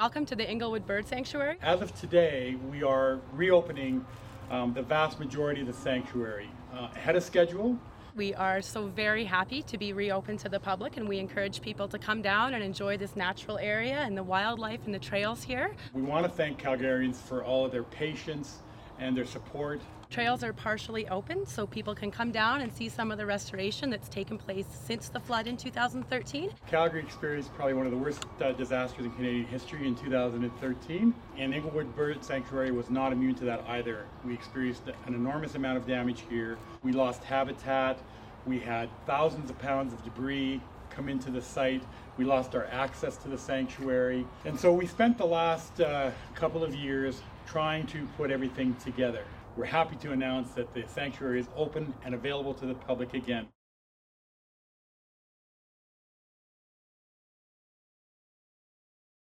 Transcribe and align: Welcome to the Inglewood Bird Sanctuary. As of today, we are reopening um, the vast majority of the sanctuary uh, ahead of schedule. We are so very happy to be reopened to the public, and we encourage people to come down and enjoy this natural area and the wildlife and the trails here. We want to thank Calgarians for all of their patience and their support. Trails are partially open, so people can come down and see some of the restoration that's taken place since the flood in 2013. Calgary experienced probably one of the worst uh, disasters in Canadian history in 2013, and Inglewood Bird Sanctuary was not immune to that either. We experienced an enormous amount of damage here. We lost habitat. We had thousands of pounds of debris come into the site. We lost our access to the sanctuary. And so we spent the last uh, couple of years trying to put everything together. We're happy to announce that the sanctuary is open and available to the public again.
Welcome 0.00 0.24
to 0.26 0.34
the 0.34 0.50
Inglewood 0.50 0.86
Bird 0.86 1.06
Sanctuary. 1.06 1.58
As 1.60 1.82
of 1.82 1.94
today, 1.94 2.56
we 2.70 2.82
are 2.82 3.20
reopening 3.34 4.02
um, 4.50 4.72
the 4.72 4.80
vast 4.80 5.20
majority 5.20 5.60
of 5.60 5.66
the 5.66 5.74
sanctuary 5.74 6.48
uh, 6.72 6.88
ahead 6.96 7.16
of 7.16 7.22
schedule. 7.22 7.78
We 8.16 8.32
are 8.32 8.62
so 8.62 8.86
very 8.86 9.26
happy 9.26 9.60
to 9.60 9.76
be 9.76 9.92
reopened 9.92 10.38
to 10.38 10.48
the 10.48 10.58
public, 10.58 10.96
and 10.96 11.06
we 11.06 11.18
encourage 11.18 11.60
people 11.60 11.86
to 11.86 11.98
come 11.98 12.22
down 12.22 12.54
and 12.54 12.64
enjoy 12.64 12.96
this 12.96 13.14
natural 13.14 13.58
area 13.58 13.98
and 13.98 14.16
the 14.16 14.22
wildlife 14.22 14.80
and 14.86 14.94
the 14.94 14.98
trails 14.98 15.42
here. 15.42 15.76
We 15.92 16.00
want 16.00 16.24
to 16.24 16.30
thank 16.30 16.58
Calgarians 16.58 17.16
for 17.16 17.44
all 17.44 17.66
of 17.66 17.70
their 17.70 17.82
patience 17.82 18.60
and 19.00 19.16
their 19.16 19.24
support. 19.24 19.80
Trails 20.10 20.42
are 20.42 20.52
partially 20.52 21.08
open, 21.08 21.46
so 21.46 21.66
people 21.66 21.94
can 21.94 22.10
come 22.10 22.32
down 22.32 22.60
and 22.62 22.72
see 22.72 22.88
some 22.88 23.12
of 23.12 23.18
the 23.18 23.24
restoration 23.24 23.90
that's 23.90 24.08
taken 24.08 24.36
place 24.36 24.66
since 24.68 25.08
the 25.08 25.20
flood 25.20 25.46
in 25.46 25.56
2013. 25.56 26.50
Calgary 26.66 27.00
experienced 27.00 27.54
probably 27.54 27.74
one 27.74 27.86
of 27.86 27.92
the 27.92 27.98
worst 27.98 28.24
uh, 28.40 28.50
disasters 28.52 29.04
in 29.04 29.12
Canadian 29.12 29.46
history 29.46 29.86
in 29.86 29.94
2013, 29.94 31.14
and 31.38 31.54
Inglewood 31.54 31.94
Bird 31.94 32.24
Sanctuary 32.24 32.72
was 32.72 32.90
not 32.90 33.12
immune 33.12 33.36
to 33.36 33.44
that 33.44 33.64
either. 33.68 34.04
We 34.24 34.34
experienced 34.34 34.82
an 35.06 35.14
enormous 35.14 35.54
amount 35.54 35.78
of 35.78 35.86
damage 35.86 36.24
here. 36.28 36.58
We 36.82 36.92
lost 36.92 37.22
habitat. 37.22 37.98
We 38.46 38.58
had 38.58 38.88
thousands 39.06 39.48
of 39.48 39.58
pounds 39.60 39.92
of 39.92 40.02
debris 40.02 40.60
come 40.90 41.08
into 41.08 41.30
the 41.30 41.40
site. 41.40 41.84
We 42.16 42.24
lost 42.24 42.56
our 42.56 42.66
access 42.66 43.16
to 43.18 43.28
the 43.28 43.38
sanctuary. 43.38 44.26
And 44.44 44.58
so 44.58 44.72
we 44.72 44.86
spent 44.86 45.18
the 45.18 45.26
last 45.26 45.80
uh, 45.80 46.10
couple 46.34 46.64
of 46.64 46.74
years 46.74 47.22
trying 47.50 47.84
to 47.84 48.06
put 48.16 48.30
everything 48.30 48.76
together. 48.76 49.24
We're 49.56 49.64
happy 49.64 49.96
to 49.96 50.12
announce 50.12 50.52
that 50.52 50.72
the 50.72 50.84
sanctuary 50.86 51.40
is 51.40 51.48
open 51.56 51.92
and 52.04 52.14
available 52.14 52.54
to 52.54 52.66
the 52.66 52.74
public 52.74 53.12
again. 53.14 53.48